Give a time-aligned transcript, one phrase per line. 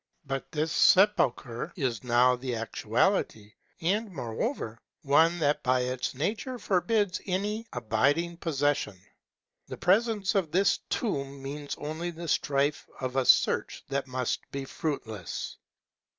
[0.25, 7.21] But this sepulchre is now the actuality, and, moreover, one that by its nature forbids
[7.27, 9.03] any abiding possession; and
[9.67, 14.65] the presence of this tomb means only the strife of a search that must be
[14.65, 15.57] fruitless.